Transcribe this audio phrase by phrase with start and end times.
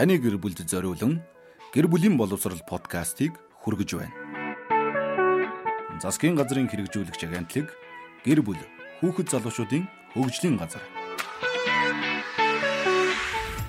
[0.00, 1.20] таны гэр бүлд зориулан
[1.76, 4.16] гэр бүлийн боловсрал подкастыг хүргэж байна.
[6.00, 7.68] Засгийн газрын хэрэгжүүлэгч агентлаг
[8.24, 8.56] гэр бүл
[9.04, 9.84] хүүхэд залуучуудын
[10.16, 10.80] хөгжлийн газар.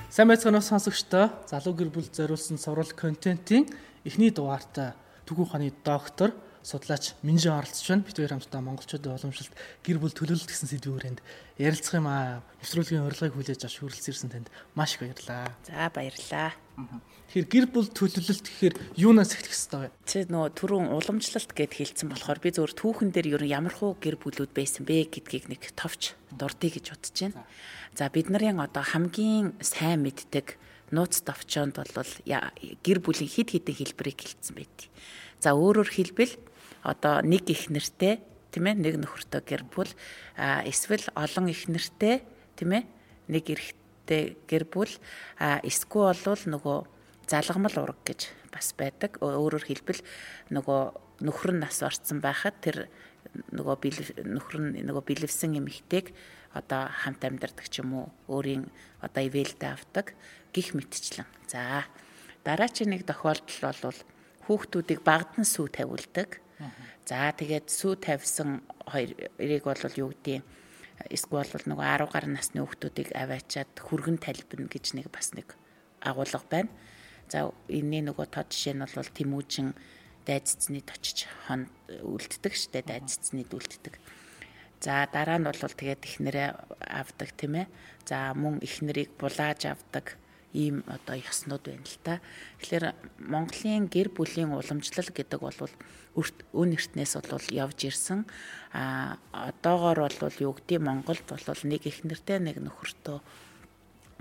[0.08, 1.36] Сайн байцгаана уу сонсогчдоо.
[1.52, 3.68] Залуу гэр бүл зориулсан сурвал контентын
[4.08, 4.96] эхний дугаартай
[5.28, 6.32] Түгүү хааны доктор
[6.64, 8.06] судлаач Минжин оролцож байна.
[8.06, 9.54] Бид хоёр хамтдаа монголчуудын уламжлалт
[9.84, 11.20] гэр бүл төлөвлөлт гэсэн сэдвийн хүрээнд
[11.58, 12.42] ярилцах юм аа.
[12.62, 14.48] Нэвтрүүлгийн урилгыг хүлээж авч хүрэлцэн ирсэн танд
[14.78, 15.50] маш их баярлалаа.
[15.66, 16.54] За баярлалаа.
[17.32, 19.96] Тэгэхээр гэр бүл төлөвлөлт гэхээр юунаас эхлэх ёстой вэ?
[20.04, 23.96] Чи нөгөө түрүүн уламжлалт гэд хэлсэн болохоор би зөвхөн түүхэн дээр ер нь ямар хуу
[23.96, 27.46] гэр бүлүүд байсан бэ гэдгийг нэг товч дурдъя гэж бодож байна.
[27.96, 30.60] За бид нарын одоо хамгийн сайн мэддэг
[30.92, 32.12] нууц товчоонд бол
[32.84, 34.92] гэр бүлийн хид хідэн хэлбэрийг хэлсэн байдгийг.
[35.40, 36.36] За өөрөөр хэлбэл
[36.82, 38.22] одоо нэг их нэртэй
[38.52, 39.92] тийм ээ нэг нөхөртөө гэр бүл
[40.38, 42.26] эсвэл олон их нэртэй
[42.58, 42.84] тийм ээ
[43.32, 44.94] нэг эрэгтэй гэр бүл
[45.40, 46.78] эсвэл болвол нөгөө
[47.32, 49.16] залгамал ураг гэж бас байдаг.
[49.24, 50.02] Өөрөөр хэлбэл
[50.52, 50.82] нөгөө
[51.24, 52.92] нөхөр нь нас орцсон байхад тэр
[53.56, 53.76] нөгөө
[54.28, 56.12] нөхөр нь нөгөө бэлэвсэн эмэгтэйг
[56.52, 58.68] одоо хамт амьдардаг ч юм уу өөрийн
[59.00, 60.12] одоо ивэлдэ авдаг
[60.52, 61.30] гих мэтчлэн.
[61.48, 61.88] За
[62.44, 64.00] дараачийн нэг тохиолдол бол
[64.52, 66.44] хүүхдүүдийг багдан сүү тавиулдаг
[67.06, 70.46] За тэгээд сүү тавьсан хоёрыг бол юу гэдгийг
[71.10, 75.58] эсвэл бол нөгөө 10 гаруй насны хүүхдүүдийг аваачаад хүргэн талбина гэж нэг бас нэг
[76.02, 76.70] агуулга байна.
[77.32, 79.74] За энэний нөгөө тод жишээ нь бол Тэмүүжин
[80.26, 83.98] дайз цэцнийд очиж хон үлддэг штэ дайз цэцнийд үлддэг.
[84.82, 86.50] За дараа нь бол тэгээд ихнэрээ
[86.86, 87.68] авдаг тийм ээ.
[88.06, 90.21] За мөн ихнэрийг булааж авдаг
[90.54, 92.22] ийм одоо ёснууд байна л та.
[92.60, 92.86] Тэгэхээр
[93.20, 95.56] Монголын гэр бүлийн уламжлал гэдэг бол
[96.54, 98.28] өн эртнээс бол явж ирсэн.
[98.74, 103.20] А одоогоор бол юу гэдэг Монголд бол нэг их нэртэй нэг нөхөртөө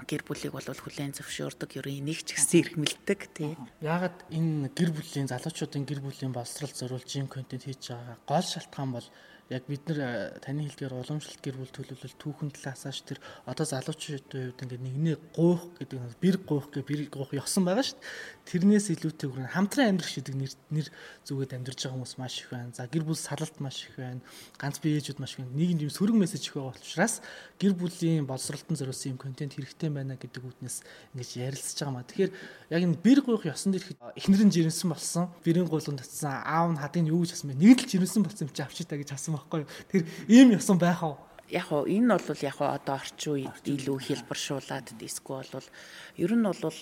[0.06, 3.52] гэр бүлийг бол хүлээн зөвшөөрдөг ер нь энийг ч гэсэн эрхмэлдэг тий.
[3.84, 8.90] Яагаад энэ гэр бүлийн залуучуудын гэр бүлийн боловсрол зориулж ийм контент хийж байгаа гол шалтгаан
[8.96, 9.06] бол
[9.50, 13.18] яг бид нар э, таны хэлдгээр уламжлалт гэр бүл төлөвлөл түүхэн талаасаач тэр
[13.50, 17.82] одоо залуучуудын хувьд ингээд нэгнээ гуйх гэдэг нь бэр гуйх гэх бэр гуйх ёсон байгаа
[17.82, 18.06] шүү дээ.
[18.46, 20.86] Тэрнээс илүүтэйгээр хамтран амьдрах гэдэг нэр нэр
[21.26, 22.70] зүгээд амьдарч байгаа хүмүүс маш их байна.
[22.78, 24.22] За гэр бүл салалт маш их байна.
[24.54, 25.58] Ганц бие ээжүүд маш их байна.
[25.58, 27.18] Нийгэмд юм сөрөг мессеж их байгаа учраас
[27.58, 30.86] гэр бүлийн боловсролтон зориулсан юм контент хэрэгтэй байна гэдэг үднэс
[31.18, 32.06] ингэж ярилцж байгаа маа.
[32.06, 32.32] Тэгэхээр
[32.70, 33.82] яг энэ бэр гуйх ёсон дэр
[34.14, 35.26] эхнэрэн жирэмсэн болсон.
[35.42, 37.58] Бэрийн гуйлганд татсан аав нь хадыг юу гэж асуусан?
[37.58, 39.64] Нэг л жирэмсэн болсон юм чи авчи та гэж асуусан байхгүй.
[39.88, 41.16] Тэр ийм ёсон байх уу?
[41.50, 45.68] яг хоо энэ бол яг хоо одоо орчин үед илүү хэлбэршуулаад диско бол
[46.14, 46.80] ер нь бол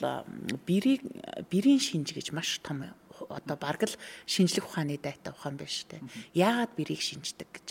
[0.69, 1.03] бэрийг
[1.49, 2.85] бэрийн шинж гэж маш том
[3.29, 3.97] одоо бараг л
[4.29, 6.03] шинжлэх ухааны дайтай ухаан шүү дээ.
[6.37, 7.69] Яагаад бэрийг шинждэг гэж.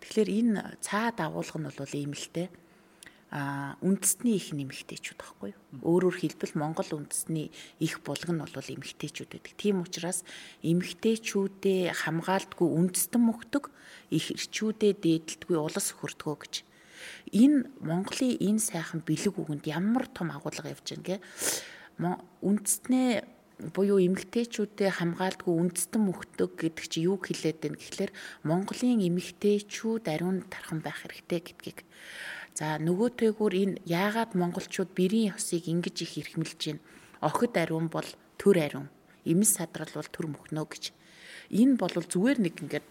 [0.00, 2.48] Тэгэхээр энэ цаад агуулга нь бол ийм л дээ
[3.30, 5.62] а үндэсний их нэмэгтэйчүүд байхгүй юу.
[5.86, 9.54] Өөрөөр хэлбэл Монгол үндэсний их булаг нь бол эмэгтэйчүүд байдаг.
[9.54, 10.26] Тийм учраас
[10.66, 13.70] эмэгтэйчүүдээ хамгаалдгүй үндэстэн мөхдөг,
[14.10, 16.54] их эрчүүдээ дээдэлдгүй улас хөрдгөө гэж.
[17.30, 22.18] Энэ Монголын энэ сайхан бэлэг үгэнд ямар том агуулга явж байгаа гэ.
[22.42, 23.10] Үндэснээ
[23.70, 28.12] буюу эмэгтэйчүүдэд хамгаалдгүй үндэстэн мөхдөг гэдэг чи юу хэлээд байна гэхлээр
[28.48, 31.84] Монголын эмэгтэйчүүд ариун тархан байх хэрэгтэй гэдгийг
[32.54, 36.82] За нөгөөтэйгүр энэ яагаад монголчууд бэрийн ёсыг ингэж их эрхмэлж байна?
[37.20, 38.06] Охид ариун бол
[38.36, 38.88] төр ариун.
[39.24, 40.84] Эмс садрал бол төр мөхнөө гэж.
[41.50, 42.90] Энэ бол зүгээр нэг ингээд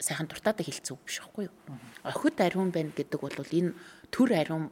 [0.00, 1.54] сайхан дуртаада хэлцүү биш байхгүй юу?
[2.04, 3.76] Охид ариун байна гэдэг бол энэ
[4.10, 4.70] төр ариун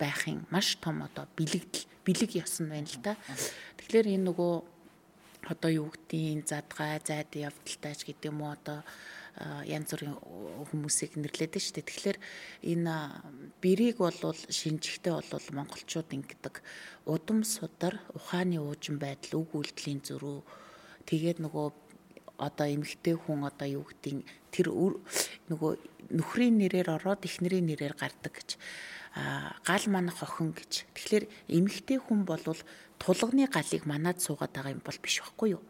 [0.00, 3.14] байхын маш том одоо бэлэгдэл бэлэг ёс нь байна л да.
[3.78, 4.52] Тэгэхээр энэ нөгөө
[5.52, 8.82] одоо юу гэдгийг задгай зайд явдалтайч гэдэг юм уу одоо
[9.64, 10.16] янз бүрийн
[10.68, 11.88] хүмүүсийг нэрлэдэг шүү дээ.
[11.88, 12.18] Тэгэхээр
[12.68, 12.94] энэ
[13.64, 16.60] бэрийг бол шинжихтэй бол монголчууд ингэдэг
[17.08, 20.38] удам судар ухааны уужин байдал үг үйлдэлийн зөрүү
[21.08, 21.66] тэгээд нөгөө
[22.42, 24.68] одоо эмэгтэй хүн одоо юу гэдгийг тэр
[25.48, 25.72] нөгөө
[26.12, 28.58] нөхрийн нэрээр ороод эхнэрийн нэрээр гардаг гэж
[29.64, 30.88] гал манах охин гэж.
[30.96, 32.42] Тэгэхээр эмэгтэй хүн бол
[32.98, 35.62] тулганы галыг манад суугаад байгаа юм бол биш байхгүй юу?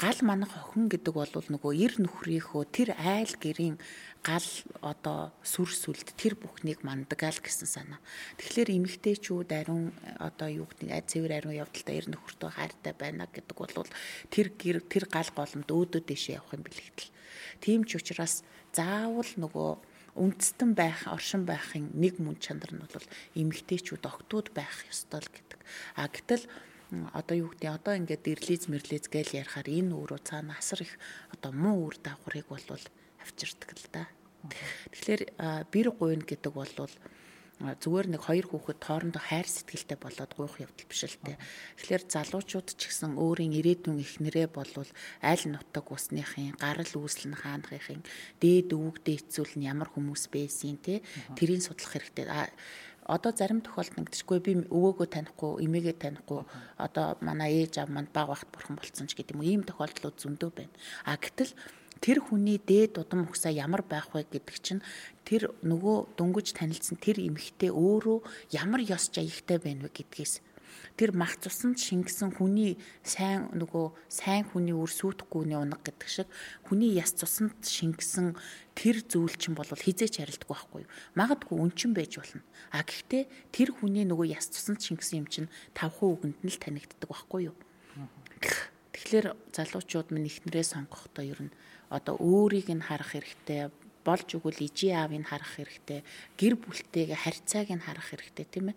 [0.00, 3.76] Гал манах охин гэдэг бол нөгөө эр нөхрийнхөө тэр айл гэрийн
[4.24, 4.48] гал
[4.80, 8.00] одоо сүр сүлд тэр бүхнийг мандгаал гэсэн санаа.
[8.40, 13.92] Тэгэхээр эмэгтэйчүүд ариун одоо юу гэдэг цэвэр ариун явдалтай эр нөхөртөө хайртай байна гэдэг бол
[14.32, 17.12] тэр гэр тэр гал голомд өөдөө дэшээ явах юм бэлэгдэл.
[17.60, 18.40] Тийм ч учраас
[18.72, 19.70] заавал нөгөө
[20.16, 23.06] үндэстэн байх, оршин байхын нэг мөн чанар нь бол
[23.36, 25.60] эмэгтэйчүүд октод байх ёстой л гэдэг.
[25.94, 26.44] А гэтэл
[27.14, 30.98] одоо юу гэдэг одоо ингээд ирлиз мэрлиз гээл ярихаар энэ өөрөө цаана асар их
[31.30, 32.64] одоо муу үр дагаврыг бол
[33.22, 34.04] авчирдаг л да.
[34.90, 35.22] Тэгэхээр
[35.70, 36.72] бэр гуйн гэдэг бол
[37.60, 41.36] зүгээр нэг хоёр хүүхэд тоорондоо хайр сэтгэлтэй болоод гуйх явдал биш л те.
[41.76, 44.88] Тэгэхээр залуучууд ч гэсэн өөрийн ирээдүйн эхнэрээ болвол
[45.20, 48.00] аль нутаг усныхын гарал үүсэл нь хаанахын
[48.40, 51.04] дээд өвөг дээцүүл нь ямар хүмүүс байсан те.
[51.36, 52.32] Тэрийг судлах хэрэгтэй.
[53.10, 56.46] Одоо зарим тохиолдолд ингэдэггүй би өвөөгөө танихгүй, эмээгээ танихгүй.
[56.78, 59.42] Одоо манай ээж аав манд баг багт бурхан болцсон ч гэдэг юм.
[59.42, 60.74] Ийм тохиолдлууд зөндөө байна.
[61.02, 61.50] А гэтэл
[61.98, 64.82] тэр хүний дээд удам ухсаа ямар байх вэ гэдэг чинь
[65.26, 68.18] тэр нөгөө дөнгөж танилцсан тэр эмэгтэй өөрөө
[68.56, 70.40] ямар ёс жаягтай байна вэ гэдгээс
[70.96, 76.28] тэр мах цусанд шингэсэн хүний сайн нөгөө сайн хүний үр сүйтгэхгүйний унаг гэдэг шиг
[76.66, 78.36] хүний яс цусанд шингэсэн
[78.76, 80.92] тэр зүйл чинь бол хизээч харилдаггүй байхгүй юу?
[81.16, 82.42] Магадгүй өнчин байж болно.
[82.72, 87.08] А гэхдээ тэр хүний нөгөө яс цусанд шингэсэн юм чинь 5% үгэнд нь л танигддаг
[87.10, 87.56] байхгүй юу?
[88.94, 91.54] Тэгэхээр залуучууд минь ихнэрээ сонгохдоо ер нь
[91.88, 93.72] одоо өөрийг нь харах хэрэгтэй
[94.04, 96.00] болж өгвөл ижи аавыг харах хэрэгтэй
[96.40, 98.76] гэр бүлтэйгээ харьцааг нь харах хэрэгтэй тийм ээ?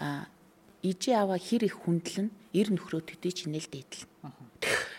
[0.00, 0.26] А
[0.82, 4.04] ижи аава хэр их хүндлэн эр нөхрөө төдий чинэл дээдэл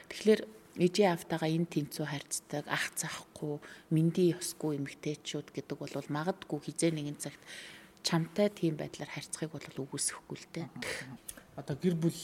[0.07, 0.41] тэгэхээр
[0.79, 3.59] ижи аавтайгаа энэ тэнцүү харьцдаг ах цахгүй
[3.91, 7.41] минди ёсгүй эмгтээчүүд гэдэг бол магадгүй хизээ нэгэн цагт
[8.01, 10.67] чамтай тийм байдлаар харьцахыг бол үгүйсэхгүй л дээ
[11.55, 12.19] одоо гэр бүл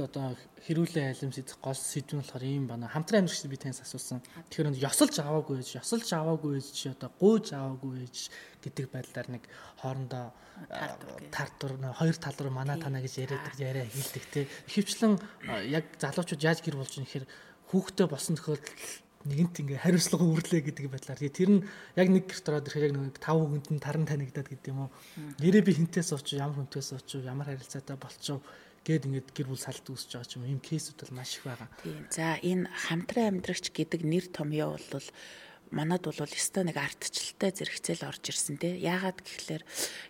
[0.00, 0.32] одоо
[0.64, 2.88] хэрүүлээ айлмс эзэх гол сэдв нь болохоор ийм байна.
[2.88, 4.24] Хамтран амьдрах би таньс асуусан.
[4.48, 8.16] Тэгэхээр ёсолж аваагүй ээж, ёсолж аваагүй ээж чи одоо гуйж аваагүй ээж
[8.64, 9.44] гэдэг байдлаар нэг
[9.84, 10.32] хоорондоо
[11.28, 14.48] тартур хоёр тал руу мана тана гэж яриад яриа хийлдэг те.
[14.72, 15.20] Ихэвчлэн
[15.68, 17.26] яг залуучууд яаж гэр болж юм гэхээр
[17.68, 18.70] хүүхдээ болсон тохиолдолд
[19.24, 21.64] нэгэнт ингээ хариуцлага үүрлээ гэдэг байдлаар тэр нь
[21.96, 24.90] яг нэг гэрт ороод ирэхээр яг нэг тав хүнд нь таран танигдаад гэдэг юм уу
[25.40, 28.44] нэрээ би хинтээс очив ямар хүнтээс очив ямар харилцаатай болчихов
[28.84, 31.68] гээд ингээд гэр бүл салт үүсэж байгаа ч юм ийм кейсүүд бол маш их байгаа.
[31.80, 32.04] Тийм.
[32.12, 35.08] За энэ хамтран амьдрагч гэдэг нэр томьёо бол
[35.72, 38.76] манад бол өстой нэг ардчлалтай зэрэгцээл орж ирсэн те.
[38.76, 39.62] Яагаад гэхэлэр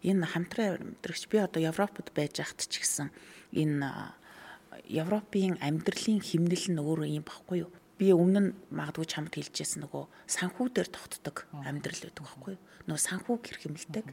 [0.02, 3.14] энэ хамтран амьдрагч би одоо Европод байж ахт ч гэсэн
[3.54, 3.86] энэ
[4.90, 7.70] Европын амьдралын химнэл нь өөрөө юм баггүй юу?
[7.94, 12.56] Би өмнө нь магадгүй чамд хэлжсэн нөгөө санхүү дээр тогтдог амьдрал байдаг байхгүй?
[12.90, 14.06] Нөгөө санхүү гэрхэмлдэг.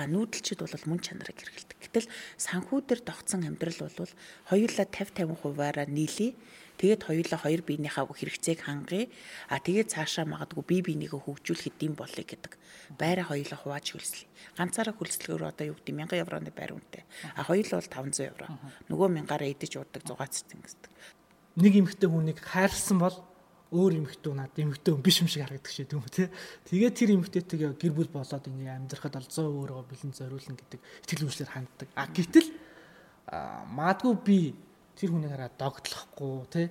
[0.00, 1.78] А нүүдэлчд бол мөн чанарыг хэрэгэлдэг.
[1.78, 2.08] Гэтэл
[2.40, 4.12] санхүү дээр тогтсон амьдрал бол
[4.48, 6.32] хоёулаа 50 50 хуваараа нийлээ.
[6.76, 9.08] Тэгээд хоёулаа хоёр биенийхээ хэрэгцээг хангая.
[9.48, 12.52] А тэгээд цаашаа магадгүй бие биенийгөө хөгжүүлэхэд дэм болъё гэдэг.
[13.00, 14.28] Байраа хоёулаа хувааж хөлслөе.
[14.60, 17.04] Ганцаараа хөлслөхөөр одоо юу гэдэг 1000 евроны байр үнэтэй.
[17.32, 18.46] А хоёулаа бол 500 евро.
[18.92, 20.92] Нөгөө мянгаараа идэж уудаг 600 гэдэг
[21.56, 23.16] нэг эмэгтэй хүнийг хайрлсан бол
[23.72, 26.30] өөр эмэгтэй над эмэгтэй хүн биш юм шиг харагддаг шээ тийм үү те.
[26.70, 31.50] Тэгээд тэр эмэгтэйтэйгээ гэр бүл болоод ингээ амьдрахад 100 өөрөө бэлэн зориулна гэдэг итгэл үншлэр
[31.50, 31.88] ханддаг.
[31.98, 32.48] А гэтэл
[33.74, 34.38] маадгүй би
[34.94, 36.62] тэр хүнийг хараад догтлохгүй те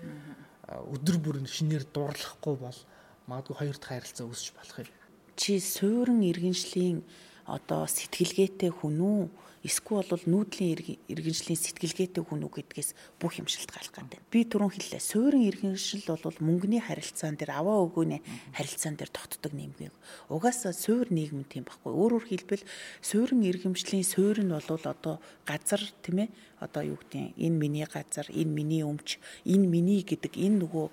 [0.65, 2.79] өдөр бүр шинээр дурлахгүй бол
[3.27, 4.89] магадгүй хоёр дахь харилцаа үүсч болох юм.
[5.35, 7.03] Чи суурин иргэншлийн
[7.45, 9.21] одоо сэтгэлгээтэй хүн үү
[9.65, 10.77] эсвэл бол нүүдлийн
[11.09, 14.29] иргэншлийн сэтгэлгээтэй хүн үг гэдгээс бүх юм шалтгаалж байгаа юм.
[14.29, 15.01] Би түрүүн хэллээ.
[15.01, 18.21] Суурин иргэншил бол мөнгөний харилцаан дээр аваа өгөөний
[18.53, 19.93] харилцаан дээр тогтдог нэмгийг.
[20.29, 21.89] Угаасаа суур нийгэм тийм байхгүй.
[21.89, 22.63] Өөрөөр хэлбэл
[23.01, 25.17] суурин иргэмжлийн суур нь бол одоо
[25.49, 26.29] газар тийм ээ
[26.61, 29.17] одоо юу гэдэг энэ миний газар, энэ миний өмч,
[29.49, 30.85] энэ миний гэдэг энэ нөгөө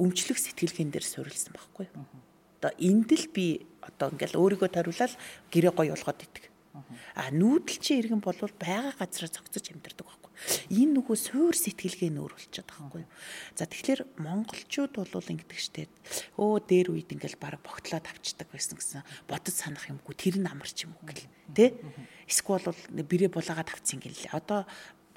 [0.00, 1.92] өмчлөх сэтгэлгээн дээр суурилсан байхгүй.
[2.64, 5.12] Одоо энд л би одоо ингээл өөрийгөө тариулаад
[5.52, 6.54] гэрээ гоё болгоод идэх
[7.14, 10.32] А нүүдэлчин иргэн бол байгаа газараа зогцож амьдардаг байхгүй.
[10.74, 13.04] Энэ нөгөө суур сэтгэлгээ нөр болчиход байгаа байхгүй.
[13.54, 15.90] За тэгэхээр монголчууд бол ингэдэг штеп.
[16.34, 20.90] Өө дээр үед ингээл баг богтлоод авчдаг байсан гэсэн бодож санах юмгүй тэр нь амарч
[20.90, 21.30] юм уу гэл.
[21.54, 21.78] Тэ?
[22.26, 24.34] Эсвэл бол бэрээ булаагаад авцсан гэл.
[24.34, 24.66] Одоо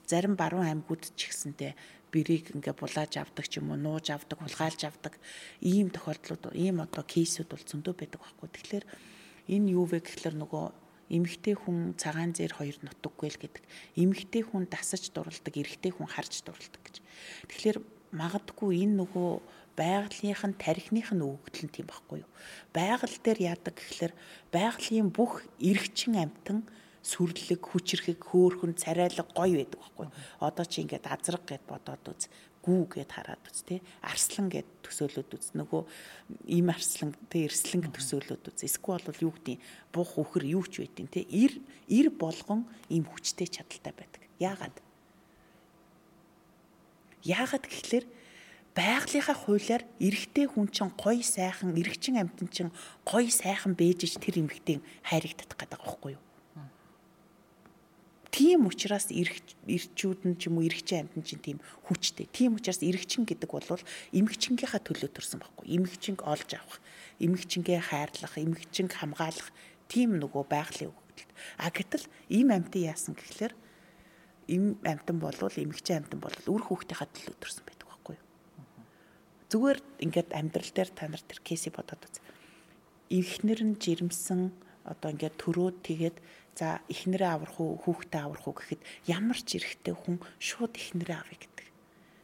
[0.05, 1.73] зарим баруун аймагуд ч ихсэнтэй
[2.13, 5.13] бэрийг ингээ булааж авдаг ч юм уу нууж авдаг, хулгайлж авдаг
[5.61, 8.49] ийм тохиолдлууд ийм одоо кейсүүд бол зөндөө байдаг байхгүй.
[8.53, 8.85] Тэгэхээр
[9.53, 10.65] энэ юу вэ гэхэлэр нөгөө
[11.07, 13.63] эмэгтэй хүн цагаан зэр хоёр нутаггүй л гэдэг.
[13.95, 16.95] Эмэгтэй хүн дасаж дурладаг, эрэгтэй хүн харж дурладаг гэж.
[17.47, 17.77] Тэгэхээр
[18.11, 19.29] магадгүй энэ нөгөө
[19.77, 22.31] байгалийнх нь тарихных нь өгөгдөл нь тийм байхгүй юу.
[22.75, 24.13] Байгаль дээр яадаг гэхэлэр
[24.51, 26.65] байгалийн бүх эргчин амтан
[27.07, 30.07] сүрлэг, хүчрхэг, хөөхөн, царайлаг гоё байдаг байхгүй.
[30.43, 32.27] Одоо чи ингээд азраг гэд бодоод үз
[32.67, 35.55] гүү гэд хараад үз тий арслан гэд төсөөлөд үз.
[35.55, 35.81] Нөгөө
[36.51, 38.59] им арслан тий эрслэнг төсөөлөд үз.
[38.67, 39.63] Эсвэл бол юу гэдэг
[39.95, 41.55] бух үхэр юу ч байдیں۔ тий ир
[41.87, 44.21] ир болгон им хүчтэй чадaltaй байдаг.
[44.43, 44.75] Яагаад?
[47.23, 48.05] Яагаад гэхлээр
[48.75, 52.71] байгалийнхаа хуулиар эрэгтэй хүн чинь гоё сайхан эрэгчин амтэн чинь
[53.07, 56.26] гоё сайхан бэжж тэр эмэгтэй хайрыг татах гэдэг байгаа байхгүй юу
[58.37, 61.57] Тийм учраас эрчүүд нь ч юм уу эрэгчин амьтан чинь тийм
[61.89, 62.29] хүчтэй.
[62.29, 63.65] Тийм учраас эрэгчин гэдэг бол
[64.13, 65.65] эмэгчингийнхаа төлөө төрсэн байхгүй.
[65.73, 66.77] Эмэгчинг олж авах,
[67.17, 69.49] эмэгчингээ хайрлах, эмэгчинг хамгаалах
[69.89, 71.31] тийм нөгөө байгалийн үг бодолт.
[71.57, 73.57] А гэтэл ийм амьтан яасан гэхлээр
[74.53, 78.25] им амьтан болвол эмэгтэй амьтан болвол үр хүүхдийнхаа төлөө өдөрсөн байдаг байхгүй юу.
[79.49, 82.21] Зүгээр ингээд амьдрал дээр та нар тэр кейсийг бодоод үз.
[83.09, 86.17] Эхнэр нь жирэмсэн одоо ингээд төрөөд тэгээд
[86.55, 91.37] за эхнэрээ аврах уу хүүхдээ аврах уу гэхэд ямар ч эрэхтэй хүн шууд эхнэрээ авъя
[91.37, 91.67] гэдэг.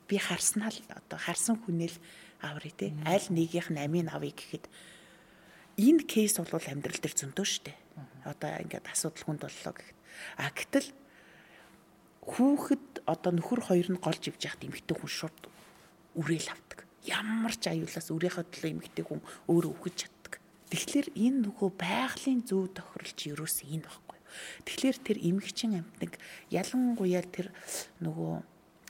[0.08, 1.94] Би харснаа л одоо харсан хүнэл
[2.42, 4.66] аврыг те аль нэгийнх нь амийн авъя гэхэд
[5.78, 7.74] энэ кейс бол амьдрал дээр зөндөө штэ.
[8.26, 9.98] Одоо ингээд асуудал хүнд боллоо гэхэд.
[10.42, 10.90] А гэтэл
[12.24, 15.38] хүүхэд одоо нөхөр хоёр нь голж ивж яхад эмэгтэй хүн шууд
[16.16, 16.88] үрээл авдаг.
[17.04, 20.13] Ямар ч аюулаас өөрийнхөө төлөө эмэгтэй хүн өөрөө чаддаг.
[20.74, 24.18] Тэгэхээр энэ нөгөө байгалийн зөв тохиролч ерөөс энэ баггүй.
[24.66, 26.18] Тэгэхээр тэр эмэгчин амьтнаг
[26.50, 27.54] ялангуяа тэр
[28.02, 28.42] нөгөө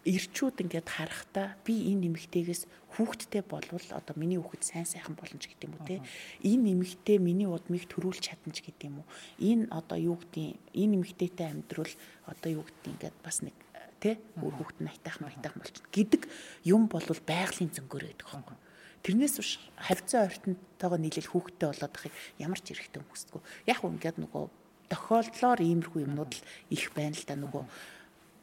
[0.07, 5.51] ирчүүд ингээд харахтаа би энэ нэмэгтэйгээс хүүхдтэй болвол одоо миний хүүхэд сайн сайхан болно ч
[5.51, 6.03] гэдэг юм уу те
[6.43, 9.07] энэ нэмэгтэй миний удмыг төрүүлж чадна ч гэдэг юм уу
[9.39, 11.93] энэ одоо юу гэдэг энэ нэмэгтэйтэй амьдрал
[12.27, 13.55] одоо юу гэдэг ингээд бас нэг
[14.03, 16.21] те өөр хүүхэд нь айтайхан айтайхан болчихно гэдэг
[16.67, 18.53] юм бол байгалийн зөнгөөр байдаг хонго
[19.03, 23.41] Тэрнээс биш хавцаа ортонтойгоо нийлэл хүүхдтэй болоод ахыг ямар ч эрэхтэй хүмүүсдгүү.
[23.67, 24.43] Яг үнгээд нөгөө
[24.87, 27.63] тохиолдлоор иймэрхүү юмнууд л их байна л да нөгөө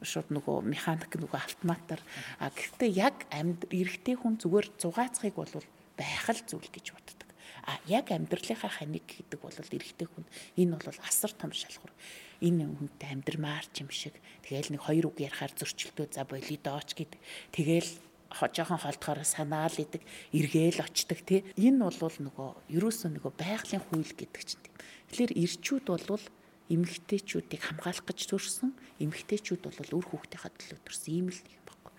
[0.05, 2.01] шууд нөгөө механик нөгөө автоматар
[2.37, 5.53] а гэхдээ яг амьд эрэгтэй хүн зүгээр зугаацхыг бол
[5.97, 7.29] байх л зүйл гэж боддог.
[7.69, 10.25] А яг амьдралынхаа ханик гэдэг бол эрэгтэй хүн
[10.57, 11.93] энэ бол асар том шалгуур.
[12.41, 14.17] Энэ хүнтэй амьдрмаар ч юм шиг.
[14.41, 17.21] Тэгээл нэг хоёр үг ярихаар зөрчилдөө за болий дооч гэдэг.
[17.53, 17.89] Тэгээл
[18.31, 21.43] жоохон холдохоор санаал идэг, эргээл очдаг тий.
[21.59, 24.75] Энэ бол нөгөө ерөөсөө нөгөө байгалийн хууль гэдэг чинь тийм.
[25.11, 26.23] Тэгэхээр ирчүүд бол
[26.71, 28.71] эмэгтэйчүүдийг хамгаалах гэж төрсөн
[29.03, 31.93] эмэгтэйчүүд бол үр хүүхдийнхаа төлөө төрсөн ийм л юм баггүй.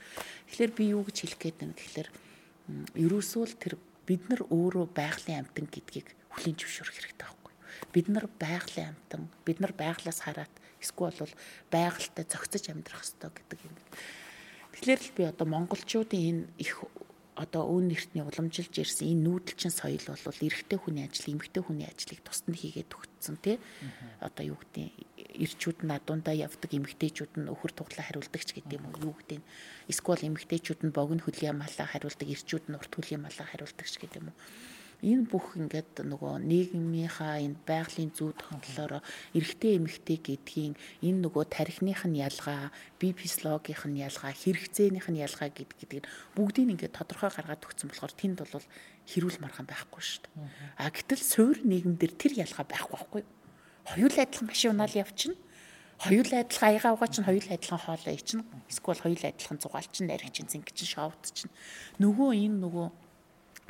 [0.48, 2.08] Тэгэхээр би юу гэж хэлэх гээд байна гэхээр
[2.96, 3.74] ерөөсөө л тэр
[4.08, 7.54] бид нар өөрөө байгалийн амтан гэдгийг хүлээн зөвшөөрөх хэрэгтэй байхгүй.
[7.92, 11.34] Бид нар байгалийн амтан, бид нар байглаас хараад эсвэл бол
[11.68, 13.76] байгальтай зохицож амьдрах хэрэгтэй гэдэг юм.
[14.72, 16.84] Тэгэхээр л би одоо монголчуудын энэ их
[17.32, 22.20] одоо өн нэртний уламжилж ирсэн энэ нүүдэлчин соёл бол эрэгтэй хүний ажил, эмэгтэй хүний ажлыг
[22.20, 23.56] тусад нь хийгээд өгсөн тий.
[24.20, 24.92] Одоо юу гэдэг
[25.40, 29.40] ирчүүд нь адуундаа явдаг, эмэгтэйчүүд нь өхөр туглаа хариулдаг ч гэдэг юм уу юу гэдэг.
[29.88, 34.20] Эсвэл эмэгтэйчүүд нь богино хөлийн малаа хариулдаг, ирчүүд нь урт хөлийн малаа хариулдаг ч гэдэг
[34.20, 34.36] юм уу
[35.02, 39.02] энэ бүх ингээд нөгөө нийгмийнхаа энэ байгалийн зүй тогтолоороо
[39.34, 42.70] эрэгтэй эмэгтэй гэдгийн энэ нөгөө тарихных нь ялгаа,
[43.02, 46.06] бие физиологийнх нь ялгаа, хэрэгцээнийх нь ялгаа гэдэг гэдэг
[46.38, 48.66] бүгдийг ингээд тодорхой гаргаад өгсөн болохоор тэнд бол
[49.10, 50.46] хэрүүл мархан байхгүй шүү дээ.
[50.78, 53.22] А гэтэл суур нийгэмдэр тэр ялгаа байхгүй байхгүй.
[53.82, 55.34] Хоёул адилхан машин унаал явчихна
[56.02, 58.42] хоёулаа адилхан аяга угаа чинь хоёулаа адилхан хоолоо ичнэ.
[58.66, 61.52] Эсвэл хоёулаа адилхан зугаал чинь, нариг чинь, зинг чинь, шовд чинь.
[62.02, 62.86] Нөгөө энэ нөгөө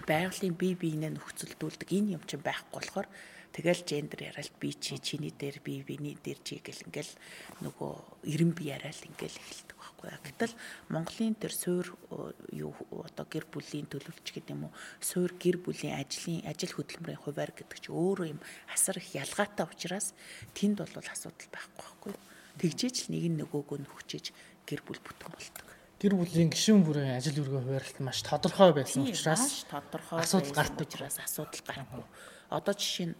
[0.06, 3.08] байгалийн бие биенээ нөхцөлдүүлдэг энэ юм чинь байхгүй болохоор
[3.52, 7.12] тэгэл гендер яриад би чи чиний дээр би биний дээр чи гэл ингээл
[7.61, 7.92] нөгөө
[8.32, 10.08] эрен би яриад ингээл эхэлдэг байхгүй.
[10.25, 10.54] Гэтэл
[10.88, 11.87] Монголын тэр суур
[12.49, 17.52] юу одоо гэр бүлийн төлөвлөж гэдэг юм уу суур гэр бүлийн ажлын ажил хөдөлмөрийн хуваар
[17.52, 18.40] гэдэг чи өөрөө юм
[18.72, 20.16] асар их ялгаатай учраас
[20.56, 22.14] тэнд бол асуудал байхгүй байхгүй.
[22.56, 24.32] Тэгжээч л нэг нь нөгөөгөө нөхчиж
[24.64, 25.72] гэр бүл бүтэн болдог
[26.02, 30.82] гэр бүлийн гишүүн бүрийн ажил үргээ хуваарлт маш тодорхой байсан учраас тодорхой асуудал гардаг.
[30.82, 32.04] учраас асуудал гарахгүй.
[32.50, 33.16] Одоо жишээ нь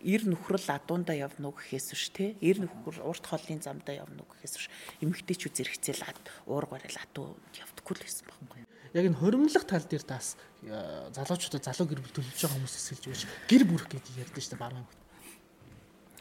[0.00, 4.32] эр нөхрөл адуундаа явна уу гэхээс биш те эр нөхөр урт хоолны замдаа явна уу
[4.32, 4.66] гэхээс биш.
[5.04, 8.64] Эмэгтэйчүүд зэрэгцээл ад уур гарайл адуу явдаггүй л байсан байхгүй
[8.94, 13.04] яг энэ хоримлох тал дээр тас э, залуучуудаа залуу гэр бүл төлөвлөж байгаа хүмүүс эсэлж
[13.10, 14.86] биш гэр бүрх гэдэг ярьдэн шүү дээ баруун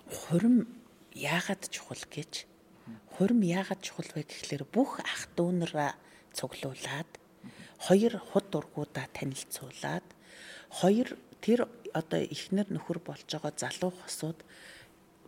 [0.10, 0.56] хорим
[1.14, 2.50] яагаад чухал гэж
[3.16, 5.96] Хурим яагаад чухал вэ гэхлээр бүх ах дүүнараа
[6.34, 7.10] цуглуулад
[7.80, 10.08] хоёр худ ургуудаа танилцуулаад
[10.80, 14.40] хоёр тэр одоо ихнэр нөхөр болж байгаа залуу хосууд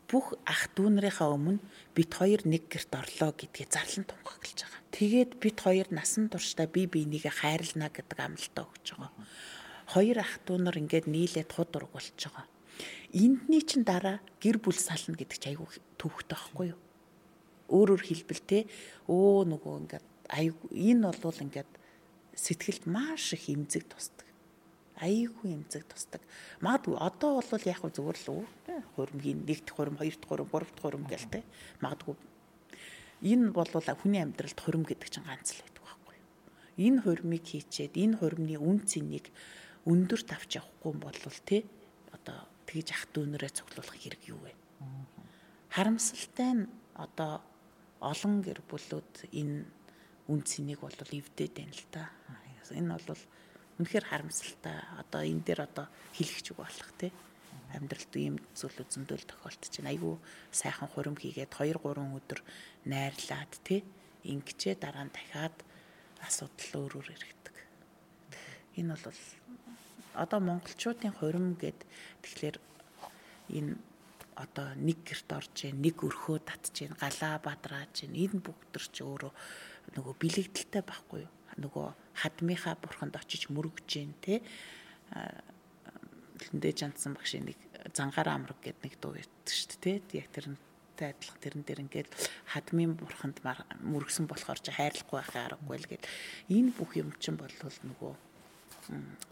[0.09, 1.62] бүх ах дүүнэрийнхаа өмнө
[1.97, 4.81] бит хоёр нэг герт орлоо гэдгийг зарлан тунхаглаж байгаа.
[4.95, 9.12] Тэгээд бит хоёр насан туршдаа бие биенийгээ хайрлана гэдэг амлалтаа өгч байгаа.
[9.91, 12.45] Хоёр ах дүүнэр ингээд нийлээд худ ург болж байгаа.
[13.12, 16.79] Эндний чин дараа гэр бүл сална гэдэг чи айгүй төвхтэй байхгүй юу?
[17.69, 18.60] Өөрөөр хэлбэл те
[19.10, 21.72] өө нөгөө ингээд аягүй энэ бол ингээд
[22.36, 24.27] сэтгэлд маш их эмзэг тусдаг.
[25.00, 26.22] Аягүй эмзэг тусдаг.
[26.62, 28.43] Магадгүй одоо бол яг хөө зүгээр л үү
[28.95, 31.43] хурмгийн нэгт хурм, хоёрт хурм, гуравт хурм гэл те.
[31.79, 32.15] Магадгүй
[33.24, 36.29] энэ бол хүний амьдралд хурм гэдэг чинь ганц л байдаг байхгүй юу.
[36.75, 39.31] Энэ хурмыг хийчээд энэ хурмны үн цэнийг
[39.88, 41.63] өндөр тавч явахгүй бол те
[42.12, 44.51] одоо тэгж ах дүүнэрээ цуглуулах хэрэг юу вэ?
[45.72, 46.63] Харамсалтай нь
[46.95, 47.43] одоо
[48.05, 49.65] олон гэр бүлүүд энэ
[50.29, 52.03] үн цэнийг бол эвдээд байна л та.
[52.69, 53.24] Энэ бол
[53.81, 54.77] үнэхээр харамсалтай.
[55.01, 57.12] Одоо энэ дээр одоо хэлэх ч үг болох тий.
[57.74, 59.91] амьдралд ийм зүйлүүд зөндөл тохиолдож байна.
[59.91, 60.15] Айгүй
[60.53, 62.39] сайхан хурим хийгээд 2 3 өдөр
[62.85, 63.81] найрлаад тий
[64.25, 65.55] ингэчээ дараа нь дахиад
[66.21, 67.55] асуудал өөр өөр иргэдэг.
[68.79, 69.21] Энэ бол
[70.13, 71.79] одоо монголчуудын хурим гэд
[72.24, 72.57] тэгэхээр
[73.57, 73.74] энэ
[74.36, 79.01] одоо нэг герт орж ийн нэг өрхөө татж ийн галаа бадрааж ийн энэ бүгдэр ч
[79.01, 79.32] өөрөө
[79.96, 81.34] нөгөө бэлэгдэлтэй байхгүй юу?
[81.60, 81.88] Нөгөө
[82.20, 84.44] хадмынхаа бурханд очиж мөрөгж ийн те.
[86.36, 87.60] Хөлөндөө жандсан багшийн нэг
[87.96, 90.20] зангаар амраг гэдэг нэг дуу ятдаг шүү дээ те.
[90.20, 90.60] Яг тэр нь
[90.96, 92.10] бурхтай адилхан тэрэн дээр ингээд
[92.56, 93.44] хадмын бурханд
[93.84, 96.08] мөргсөн болохоор чи хайрлахгүй байхын аргагүй л гээд.
[96.48, 98.13] Энэ бүх юм чинь болвол нөгөө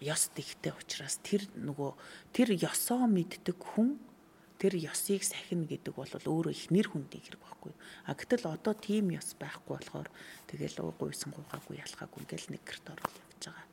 [0.04, 1.92] ёс дэгтэй учраас тэр нөгөө
[2.36, 3.96] тэр ёсоо мэддэг хүн
[4.64, 7.76] тэр ёсыг сахина гэдэг бол өөрөө их нэр хүндий хэрэг байхгүй.
[8.08, 10.08] А гэтэл одоо тийм ёс байхгүй болохоор
[10.48, 13.68] тэгэл гуйсан гуйгаагүй ялхаагүй ингээл нэг гэрт орол явж байгаа.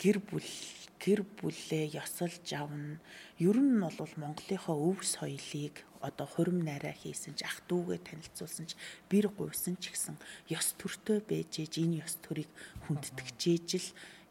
[0.00, 0.48] Гэр бүл
[0.96, 3.04] гэр бүлээ ёсолж авна.
[3.36, 8.80] Ер нь бол Монголынхоо өв соёлыг одоо хурим нараа хийсэн ч ах дүүгээ танилцуулсан ч
[9.12, 10.16] бэр гуйсан ч гэсэн
[10.56, 12.48] ёс төртөө байж ээж энэ ёс төрийг
[12.88, 13.88] хүндэтгэж л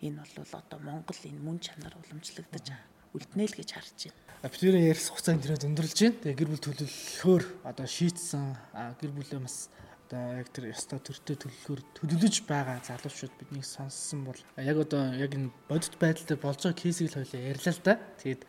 [0.09, 4.51] энэ бол одоо Монгол энэ мөн чанар уламжлагдаж үлднэ л гэж харж байна.
[4.51, 6.19] Бидний ярьсан хугацаа энэ өндөрлж байна.
[6.23, 8.45] Тэгээ гэр бүл төлөвлөхөөр одоо шийтсэн
[8.97, 9.69] гэр бүлээ бас
[10.11, 15.31] одоо яг тэр ёстой төртөө төлөвлөхөөр төлөвлөж байгаа залуучууд биднийг сонссон бол яг одоо яг
[15.35, 17.93] энэ бодит байдалд болж байгаа кейсийг л хоёлаа ярьлаа л да.
[18.19, 18.41] Тэгээд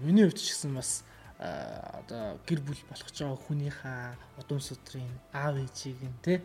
[0.00, 1.04] миний хувьд ч гэсэн бас
[1.42, 6.40] одоо гэр бүл болох ч байгаа хүнийхээ удам судрын аав ээжийг нь те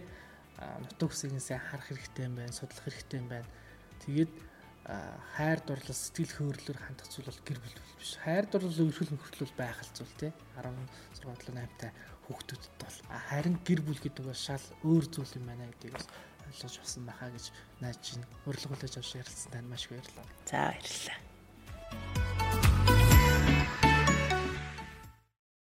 [0.58, 3.48] нутаг сайн харах хэрэгтэй юм байна, судлах хэрэгтэй юм байна.
[4.04, 4.32] Тэгээд
[5.36, 8.12] хайр дурлал сэтгэл хөдлөлөөр хандах зүйл бол гэр бүл биш.
[8.24, 10.32] Хайр дурлал өрхөл нөхрөл байх зүйл тий.
[10.56, 11.92] 16 8 та
[12.28, 16.08] хүүхдүүдэд бол харин гэр бүл гэдэг бол шал өөр зүйл юм байна гэдгийг бас
[16.48, 17.46] ойлгож авсан байхаа гэж
[17.84, 20.28] найж чинь урилга хүлээж авч ярилцсан тань маш их баярлалаа.
[20.48, 21.27] За баярлалаа.